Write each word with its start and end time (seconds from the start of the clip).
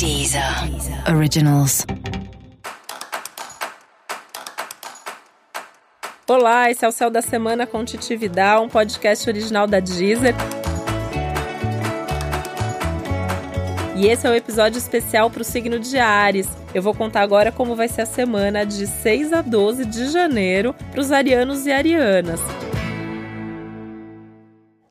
Deezer 0.00 0.42
Originals. 1.14 1.84
Olá, 6.26 6.70
esse 6.70 6.82
é 6.86 6.88
o 6.88 6.90
Céu 6.90 7.10
da 7.10 7.20
Semana 7.20 7.66
com 7.66 7.84
Titi 7.84 8.16
Vidal, 8.16 8.64
um 8.64 8.68
podcast 8.70 9.28
original 9.28 9.66
da 9.66 9.78
Deezer. 9.78 10.34
E 13.94 14.06
esse 14.06 14.26
é 14.26 14.30
o 14.30 14.32
um 14.32 14.36
episódio 14.36 14.78
especial 14.78 15.28
para 15.28 15.42
o 15.42 15.44
signo 15.44 15.78
de 15.78 15.98
Ares. 15.98 16.48
Eu 16.72 16.80
vou 16.80 16.94
contar 16.94 17.20
agora 17.20 17.52
como 17.52 17.76
vai 17.76 17.86
ser 17.86 18.00
a 18.00 18.06
semana 18.06 18.64
de 18.64 18.86
6 18.86 19.34
a 19.34 19.42
12 19.42 19.84
de 19.84 20.08
janeiro 20.08 20.74
para 20.92 21.00
os 21.02 21.12
arianos 21.12 21.66
e 21.66 21.72
arianas. 21.72 22.40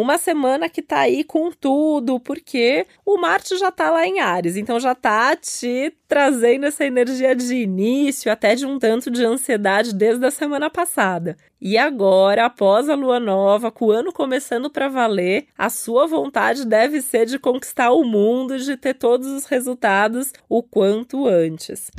Uma 0.00 0.16
semana 0.16 0.66
que 0.66 0.80
tá 0.80 1.00
aí 1.00 1.22
com 1.22 1.52
tudo, 1.52 2.18
porque 2.18 2.86
o 3.04 3.18
Marte 3.18 3.58
já 3.58 3.70
tá 3.70 3.90
lá 3.90 4.06
em 4.06 4.18
Ares, 4.18 4.56
então 4.56 4.80
já 4.80 4.94
tá 4.94 5.36
te 5.36 5.92
trazendo 6.08 6.64
essa 6.64 6.86
energia 6.86 7.36
de 7.36 7.54
início, 7.54 8.32
até 8.32 8.54
de 8.54 8.64
um 8.64 8.78
tanto 8.78 9.10
de 9.10 9.22
ansiedade 9.22 9.94
desde 9.94 10.24
a 10.24 10.30
semana 10.30 10.70
passada. 10.70 11.36
E 11.60 11.76
agora, 11.76 12.46
após 12.46 12.88
a 12.88 12.94
lua 12.94 13.20
nova, 13.20 13.70
com 13.70 13.88
o 13.88 13.90
ano 13.90 14.10
começando 14.10 14.70
para 14.70 14.88
valer, 14.88 15.48
a 15.56 15.68
sua 15.68 16.06
vontade 16.06 16.64
deve 16.64 17.02
ser 17.02 17.26
de 17.26 17.38
conquistar 17.38 17.90
o 17.90 18.02
mundo 18.02 18.58
de 18.58 18.78
ter 18.78 18.94
todos 18.94 19.26
os 19.26 19.44
resultados 19.44 20.32
o 20.48 20.62
quanto 20.62 21.28
antes. 21.28 21.90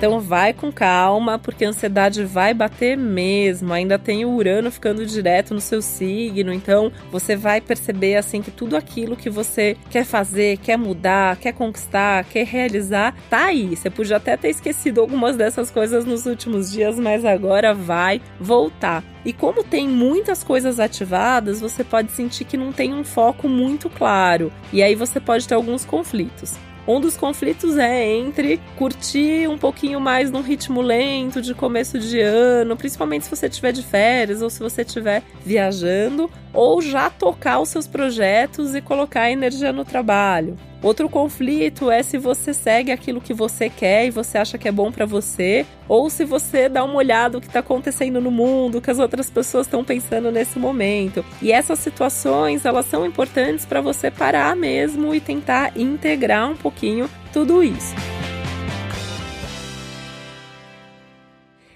Então 0.00 0.18
vai 0.18 0.54
com 0.54 0.72
calma, 0.72 1.38
porque 1.38 1.62
a 1.62 1.68
ansiedade 1.68 2.24
vai 2.24 2.54
bater 2.54 2.96
mesmo. 2.96 3.70
Ainda 3.70 3.98
tem 3.98 4.24
o 4.24 4.30
Urano 4.30 4.70
ficando 4.70 5.04
direto 5.04 5.52
no 5.52 5.60
seu 5.60 5.82
signo, 5.82 6.54
então 6.54 6.90
você 7.12 7.36
vai 7.36 7.60
perceber 7.60 8.16
assim 8.16 8.40
que 8.40 8.50
tudo 8.50 8.78
aquilo 8.78 9.14
que 9.14 9.28
você 9.28 9.76
quer 9.90 10.06
fazer, 10.06 10.56
quer 10.56 10.78
mudar, 10.78 11.36
quer 11.36 11.52
conquistar, 11.52 12.24
quer 12.24 12.46
realizar, 12.46 13.14
tá 13.28 13.44
aí. 13.44 13.76
Você 13.76 13.90
podia 13.90 14.16
até 14.16 14.38
ter 14.38 14.48
esquecido 14.48 15.02
algumas 15.02 15.36
dessas 15.36 15.70
coisas 15.70 16.06
nos 16.06 16.24
últimos 16.24 16.72
dias, 16.72 16.98
mas 16.98 17.22
agora 17.22 17.74
vai 17.74 18.22
voltar. 18.40 19.04
E 19.22 19.34
como 19.34 19.62
tem 19.62 19.86
muitas 19.86 20.42
coisas 20.42 20.80
ativadas, 20.80 21.60
você 21.60 21.84
pode 21.84 22.10
sentir 22.12 22.46
que 22.46 22.56
não 22.56 22.72
tem 22.72 22.94
um 22.94 23.04
foco 23.04 23.46
muito 23.50 23.90
claro. 23.90 24.50
E 24.72 24.82
aí 24.82 24.94
você 24.94 25.20
pode 25.20 25.46
ter 25.46 25.56
alguns 25.56 25.84
conflitos. 25.84 26.56
Um 26.86 27.00
dos 27.00 27.16
conflitos 27.16 27.76
é 27.78 28.04
entre 28.04 28.58
curtir 28.76 29.46
um 29.48 29.58
pouquinho 29.58 30.00
mais 30.00 30.30
num 30.30 30.40
ritmo 30.40 30.80
lento 30.80 31.40
de 31.40 31.54
começo 31.54 31.98
de 31.98 32.20
ano, 32.20 32.76
principalmente 32.76 33.24
se 33.24 33.30
você 33.30 33.46
estiver 33.46 33.72
de 33.72 33.82
férias 33.82 34.42
ou 34.42 34.50
se 34.50 34.60
você 34.60 34.82
estiver 34.82 35.22
viajando, 35.44 36.30
ou 36.52 36.80
já 36.80 37.10
tocar 37.10 37.60
os 37.60 37.68
seus 37.68 37.86
projetos 37.86 38.74
e 38.74 38.80
colocar 38.80 39.30
energia 39.30 39.72
no 39.72 39.84
trabalho. 39.84 40.56
Outro 40.82 41.08
conflito 41.08 41.90
é 41.90 42.02
se 42.02 42.16
você 42.16 42.54
segue 42.54 42.90
aquilo 42.90 43.20
que 43.20 43.34
você 43.34 43.68
quer 43.68 44.06
e 44.06 44.10
você 44.10 44.38
acha 44.38 44.56
que 44.56 44.66
é 44.66 44.72
bom 44.72 44.90
para 44.90 45.04
você, 45.04 45.66
ou 45.86 46.08
se 46.08 46.24
você 46.24 46.68
dá 46.68 46.82
uma 46.82 46.94
olhada 46.94 47.36
no 47.36 47.40
que 47.40 47.48
está 47.48 47.60
acontecendo 47.60 48.20
no 48.20 48.30
mundo, 48.30 48.78
o 48.78 48.80
que 48.80 48.90
as 48.90 48.98
outras 48.98 49.28
pessoas 49.28 49.66
estão 49.66 49.84
pensando 49.84 50.30
nesse 50.30 50.58
momento. 50.58 51.24
E 51.42 51.52
essas 51.52 51.78
situações, 51.80 52.64
elas 52.64 52.86
são 52.86 53.04
importantes 53.04 53.66
para 53.66 53.82
você 53.82 54.10
parar 54.10 54.56
mesmo 54.56 55.14
e 55.14 55.20
tentar 55.20 55.76
integrar 55.76 56.50
um 56.50 56.56
pouquinho 56.56 57.10
tudo 57.30 57.62
isso. 57.62 57.94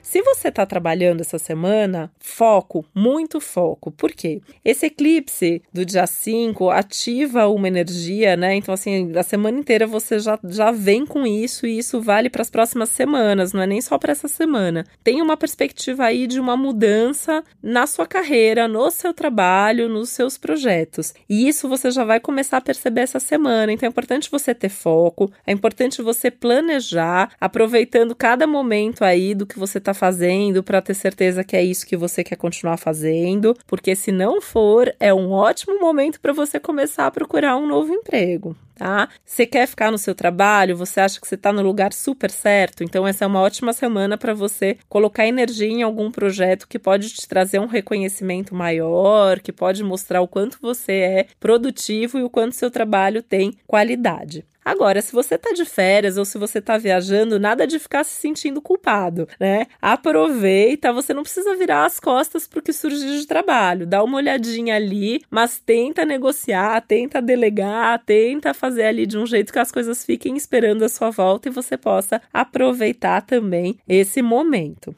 Se 0.04 0.20
você 0.20 0.48
está 0.48 0.66
trabalhando 0.66 1.22
essa 1.22 1.38
semana, 1.38 2.12
foco, 2.20 2.84
muito 2.94 3.40
foco. 3.40 3.90
Por 3.90 4.12
quê? 4.12 4.42
Esse 4.62 4.86
eclipse 4.86 5.62
do 5.72 5.82
dia 5.82 6.06
5 6.06 6.68
ativa 6.68 7.48
uma 7.48 7.66
energia, 7.66 8.36
né? 8.36 8.54
Então, 8.54 8.74
assim, 8.74 9.16
a 9.16 9.22
semana 9.22 9.58
inteira 9.58 9.86
você 9.86 10.18
já, 10.18 10.38
já 10.44 10.70
vem 10.70 11.06
com 11.06 11.26
isso 11.26 11.66
e 11.66 11.78
isso 11.78 12.02
vale 12.02 12.28
para 12.28 12.42
as 12.42 12.50
próximas 12.50 12.90
semanas, 12.90 13.54
não 13.54 13.62
é 13.62 13.66
nem 13.66 13.80
só 13.80 13.96
para 13.96 14.12
essa 14.12 14.28
semana. 14.28 14.84
Tem 15.02 15.22
uma 15.22 15.38
perspectiva 15.38 16.04
aí 16.04 16.26
de 16.26 16.38
uma 16.38 16.54
mudança 16.54 17.42
na 17.62 17.86
sua 17.86 18.06
carreira, 18.06 18.68
no 18.68 18.90
seu 18.90 19.14
trabalho, 19.14 19.88
nos 19.88 20.10
seus 20.10 20.36
projetos. 20.36 21.14
E 21.26 21.48
isso 21.48 21.66
você 21.66 21.90
já 21.90 22.04
vai 22.04 22.20
começar 22.20 22.58
a 22.58 22.60
perceber 22.60 23.00
essa 23.00 23.18
semana. 23.18 23.72
Então, 23.72 23.86
é 23.86 23.90
importante 23.90 24.30
você 24.30 24.54
ter 24.54 24.68
foco, 24.68 25.32
é 25.46 25.52
importante 25.52 26.02
você 26.02 26.30
planejar, 26.30 27.30
aproveitando 27.40 28.14
cada 28.14 28.46
momento 28.46 29.02
aí 29.02 29.34
do 29.34 29.46
que 29.46 29.58
você 29.58 29.78
está 29.78 29.93
fazendo 29.94 30.62
para 30.62 30.82
ter 30.82 30.94
certeza 30.94 31.44
que 31.44 31.56
é 31.56 31.62
isso 31.62 31.86
que 31.86 31.96
você 31.96 32.22
quer 32.22 32.36
continuar 32.36 32.76
fazendo, 32.76 33.56
porque 33.66 33.94
se 33.96 34.12
não 34.12 34.40
for, 34.40 34.94
é 35.00 35.12
um 35.14 35.30
ótimo 35.30 35.78
momento 35.80 36.20
para 36.20 36.32
você 36.32 36.60
começar 36.60 37.06
a 37.06 37.10
procurar 37.10 37.56
um 37.56 37.66
novo 37.66 37.92
emprego. 37.92 38.56
Tá? 38.74 39.08
Você 39.24 39.46
quer 39.46 39.68
ficar 39.68 39.92
no 39.92 39.98
seu 39.98 40.14
trabalho? 40.14 40.76
Você 40.76 41.00
acha 41.00 41.20
que 41.20 41.28
você 41.28 41.36
está 41.36 41.52
no 41.52 41.62
lugar 41.62 41.92
super 41.92 42.30
certo? 42.30 42.82
Então, 42.82 43.06
essa 43.06 43.24
é 43.24 43.28
uma 43.28 43.40
ótima 43.40 43.72
semana 43.72 44.18
para 44.18 44.34
você 44.34 44.76
colocar 44.88 45.26
energia 45.26 45.68
em 45.68 45.82
algum 45.82 46.10
projeto 46.10 46.66
que 46.66 46.78
pode 46.78 47.08
te 47.10 47.28
trazer 47.28 47.60
um 47.60 47.66
reconhecimento 47.66 48.52
maior, 48.52 49.38
que 49.38 49.52
pode 49.52 49.84
mostrar 49.84 50.20
o 50.20 50.28
quanto 50.28 50.58
você 50.60 50.92
é 50.92 51.26
produtivo 51.38 52.18
e 52.18 52.24
o 52.24 52.30
quanto 52.30 52.56
seu 52.56 52.70
trabalho 52.70 53.22
tem 53.22 53.56
qualidade. 53.64 54.44
Agora, 54.64 55.02
se 55.02 55.12
você 55.12 55.36
tá 55.36 55.52
de 55.52 55.64
férias 55.64 56.16
ou 56.16 56.24
se 56.24 56.38
você 56.38 56.60
tá 56.60 56.78
viajando, 56.78 57.38
nada 57.38 57.66
de 57.66 57.78
ficar 57.78 58.02
se 58.04 58.14
sentindo 58.14 58.62
culpado, 58.62 59.28
né? 59.38 59.66
Aproveita, 59.80 60.92
você 60.92 61.12
não 61.12 61.22
precisa 61.22 61.54
virar 61.54 61.84
as 61.84 62.00
costas 62.00 62.46
pro 62.46 62.62
que 62.62 62.72
surge 62.72 63.20
de 63.20 63.26
trabalho. 63.26 63.86
Dá 63.86 64.02
uma 64.02 64.16
olhadinha 64.16 64.76
ali, 64.76 65.20
mas 65.30 65.58
tenta 65.58 66.04
negociar, 66.04 66.80
tenta 66.82 67.20
delegar, 67.20 68.02
tenta 68.04 68.54
fazer 68.54 68.84
ali 68.84 69.06
de 69.06 69.18
um 69.18 69.26
jeito 69.26 69.52
que 69.52 69.58
as 69.58 69.70
coisas 69.70 70.04
fiquem 70.04 70.36
esperando 70.36 70.84
a 70.84 70.88
sua 70.88 71.10
volta 71.10 71.48
e 71.48 71.52
você 71.52 71.76
possa 71.76 72.20
aproveitar 72.32 73.22
também 73.22 73.78
esse 73.86 74.22
momento. 74.22 74.94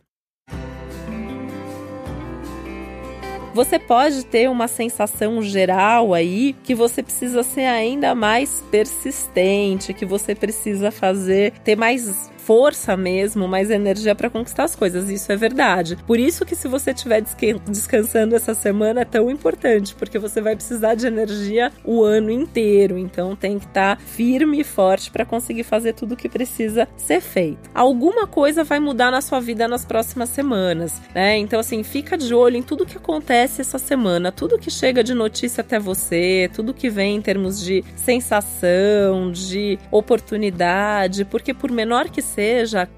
Você 3.57 3.79
pode 3.79 4.27
ter 4.27 4.51
uma 4.51 4.69
sensação 4.69 5.41
geral 5.41 6.13
aí 6.13 6.55
que 6.63 6.75
você 6.75 7.03
precisa 7.03 7.43
ser 7.43 7.65
ainda 7.65 8.15
mais 8.15 8.63
persistente, 8.71 9.95
que 9.95 10.05
você 10.05 10.35
precisa 10.35 10.91
fazer, 10.91 11.53
ter 11.65 11.75
mais 11.75 12.31
força 12.47 12.97
mesmo, 12.97 13.49
mais 13.49 13.71
energia 13.71 14.15
para 14.15 14.31
conquistar 14.31 14.63
as 14.63 14.77
coisas. 14.77 15.11
Isso 15.11 15.33
é 15.33 15.37
verdade. 15.37 15.99
Por 16.07 16.17
isso 16.17 16.47
que 16.47 16.55
se 16.55 16.69
você 16.69 16.93
estiver 16.93 17.21
descansando 17.69 18.37
essa 18.37 18.55
semana 18.55 19.01
é 19.01 19.05
tão 19.05 19.29
importante, 19.29 19.97
porque 19.97 20.17
você 20.17 20.41
vai 20.41 20.55
precisar 20.55 20.95
de 20.95 21.09
energia 21.09 21.73
o 21.85 22.05
ano 22.05 22.31
inteiro. 22.31 22.97
Então 22.97 23.35
tem 23.35 23.59
que 23.59 23.67
estar 23.67 23.97
tá 23.97 24.03
firme 24.03 24.61
e 24.61 24.65
forte 24.65 25.11
para 25.11 25.25
conseguir 25.25 25.65
fazer 25.65 25.95
tudo 25.95 26.13
o 26.13 26.17
que 26.17 26.29
precisa 26.29 26.87
ser 26.97 27.21
feito. 27.21 27.69
Alguma 27.75 28.29
coisa 28.29 28.63
vai 28.63 28.79
mudar 28.79 29.11
na 29.11 29.21
sua 29.21 29.41
vida 29.41 29.67
nas 29.67 29.85
próximas 29.85 30.29
semanas, 30.29 31.03
né? 31.13 31.37
Então 31.39 31.59
assim, 31.59 31.83
fica 31.83 32.17
de 32.17 32.33
olho 32.33 32.57
em 32.57 32.63
tudo 32.63 32.87
que 32.87 32.97
acontece 32.97 33.61
essa 33.61 33.79
semana, 33.79 34.31
tudo 34.31 34.57
que 34.57 34.71
chega 34.71 35.03
de 35.03 35.15
notícia 35.15 35.63
até 35.63 35.81
você, 35.81 36.49
tudo 36.55 36.73
que 36.73 36.89
vem 36.89 37.17
em 37.17 37.23
termos 37.23 37.61
de 37.61 37.83
sensação, 37.97 39.33
de 39.33 39.81
oportunidade, 39.91 41.25
porque 41.25 41.53
por 41.53 41.73
menor 41.73 42.09
que 42.09 42.23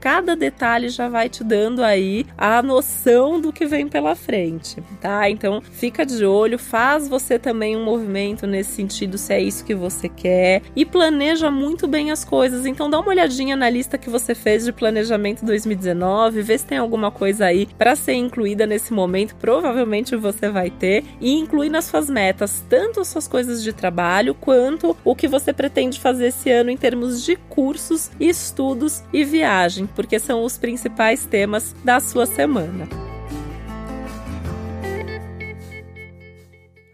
cada 0.01 0.35
detalhe 0.37 0.89
já 0.89 1.09
vai 1.09 1.29
te 1.29 1.45
dando 1.45 1.83
aí 1.83 2.27
a 2.37 2.63
noção 2.63 3.41
do 3.41 3.53
que 3.53 3.67
vem 3.67 3.89
pela 3.89 4.15
frente, 4.15 4.83
tá? 5.01 5.29
Então 5.31 5.61
fica 5.61 6.05
de 6.05 6.25
olho, 6.25 6.59
faz 6.59 7.09
você 7.09 7.39
também 7.39 7.77
um 7.77 7.85
movimento 7.85 8.47
nesse 8.47 8.73
sentido, 8.73 9.17
se 9.19 9.33
é 9.33 9.41
isso 9.41 9.65
que 9.65 9.75
você 9.75 10.09
quer, 10.09 10.63
e 10.75 10.85
planeja 10.85 11.51
muito 11.51 11.87
bem 11.87 12.11
as 12.11 12.25
coisas. 12.25 12.67
Então 12.67 12.91
dá 12.91 12.99
uma 13.01 13.09
olhadinha 13.09 13.57
na 13.57 13.69
lista 13.71 13.99
que 13.99 14.11
você 14.11 14.35
fez 14.35 14.65
de 14.65 14.73
planejamento 14.73 15.45
2019, 15.45 16.43
vê 16.43 16.59
se 16.59 16.67
tem 16.67 16.79
alguma 16.79 17.11
coisa 17.11 17.47
aí 17.47 17.67
para 17.79 17.97
ser 17.97 18.15
incluída 18.15 18.67
nesse 18.67 18.93
momento. 18.93 19.35
Provavelmente 19.37 20.17
você 20.17 20.49
vai 20.49 20.71
ter 20.71 21.05
e 21.21 21.33
inclui 21.33 21.69
nas 21.69 21.85
suas 21.85 22.09
metas 22.11 22.65
tanto 22.69 23.01
as 23.01 23.09
suas 23.09 23.29
coisas 23.29 23.63
de 23.63 23.73
trabalho 23.73 24.35
quanto 24.35 24.97
o 25.05 25.15
que 25.15 25.29
você 25.29 25.53
pretende 25.53 26.01
fazer 26.01 26.29
esse 26.29 26.51
ano 26.51 26.71
em 26.71 26.77
termos 26.77 27.25
de 27.25 27.37
cursos, 27.37 28.11
estudos 28.21 29.03
e 29.13 29.25
viagem, 29.29 29.87
porque 29.95 30.19
são 30.19 30.43
os 30.43 30.59
principais 30.59 31.25
temas 31.25 31.75
da 31.85 32.01
sua 32.01 32.27
semana. 32.27 33.08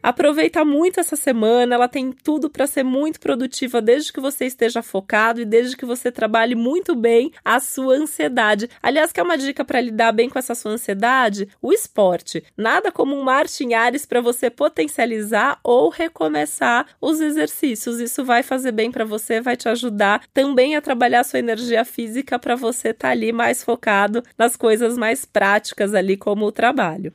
Aproveita 0.04 0.66
muito 0.66 1.00
essa 1.00 1.16
semana, 1.16 1.76
ela 1.76 1.88
tem 1.88 2.12
tudo 2.12 2.50
para 2.50 2.66
ser 2.66 2.82
muito 2.82 3.18
produtiva 3.18 3.80
desde 3.80 4.12
que 4.12 4.20
você 4.20 4.44
esteja 4.44 4.82
focado 4.82 5.40
e 5.40 5.46
desde 5.46 5.78
que 5.78 5.86
você 5.86 6.12
trabalhe 6.12 6.54
muito 6.54 6.94
bem 6.94 7.32
a 7.42 7.58
sua 7.58 7.94
ansiedade. 7.94 8.68
Aliás, 8.82 9.12
quer 9.12 9.22
uma 9.22 9.38
dica 9.38 9.64
para 9.64 9.80
lidar 9.80 10.12
bem 10.12 10.28
com 10.28 10.38
essa 10.38 10.54
sua 10.54 10.72
ansiedade? 10.72 11.48
O 11.62 11.72
esporte. 11.72 12.44
Nada 12.54 12.92
como 12.92 13.16
um 13.16 13.22
Marte 13.22 13.64
em 13.64 13.72
Ares 13.72 14.04
para 14.04 14.20
você 14.20 14.50
potencializar 14.50 15.58
ou 15.64 15.88
recomeçar 15.88 16.86
os 17.00 17.18
exercícios. 17.22 17.98
Isso 17.98 18.22
vai 18.26 18.42
fazer 18.42 18.72
bem 18.72 18.92
para 18.92 19.06
você, 19.06 19.40
vai 19.40 19.56
te 19.56 19.70
ajudar 19.70 20.22
também 20.34 20.76
a 20.76 20.82
trabalhar 20.82 21.20
a 21.20 21.24
sua 21.24 21.38
energia 21.38 21.82
física 21.82 22.38
para 22.38 22.54
você 22.54 22.90
estar 22.90 23.08
tá 23.08 23.12
ali 23.12 23.32
mais 23.32 23.64
focado 23.64 24.22
nas 24.36 24.54
coisas 24.54 24.98
mais 24.98 25.24
práticas 25.24 25.94
ali 25.94 26.14
como 26.14 26.44
o 26.44 26.52
trabalho. 26.52 27.10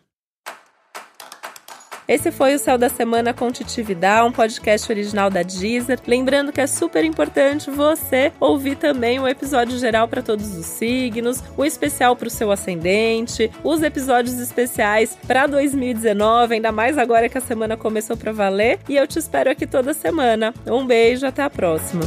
Esse 2.09 2.31
foi 2.31 2.55
o 2.55 2.59
Céu 2.59 2.75
da 2.75 2.89
Semana 2.89 3.35
com 3.35 3.51
Titividade, 3.51 4.27
um 4.27 4.31
podcast 4.31 4.91
original 4.91 5.29
da 5.29 5.43
Deezer. 5.43 5.99
Lembrando 6.07 6.51
que 6.51 6.59
é 6.59 6.65
super 6.65 7.05
importante 7.05 7.69
você 7.69 8.31
ouvir 8.39 8.77
também 8.77 9.19
o 9.19 9.27
episódio 9.27 9.77
geral 9.77 10.07
para 10.07 10.23
todos 10.23 10.57
os 10.57 10.65
signos, 10.65 11.43
o 11.55 11.63
especial 11.63 12.15
para 12.15 12.27
o 12.27 12.31
seu 12.31 12.51
ascendente, 12.51 13.51
os 13.63 13.83
episódios 13.83 14.39
especiais 14.39 15.15
para 15.27 15.45
2019, 15.45 16.55
ainda 16.55 16.71
mais 16.71 16.97
agora 16.97 17.29
que 17.29 17.37
a 17.37 17.41
semana 17.41 17.77
começou 17.77 18.17
para 18.17 18.31
valer. 18.31 18.79
E 18.89 18.97
eu 18.97 19.05
te 19.05 19.19
espero 19.19 19.51
aqui 19.51 19.67
toda 19.67 19.93
semana. 19.93 20.51
Um 20.65 20.87
beijo, 20.87 21.27
até 21.27 21.43
a 21.43 21.49
próxima. 21.49 22.01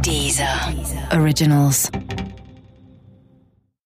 Deezer. 0.00 0.46
Originals. 1.12 1.90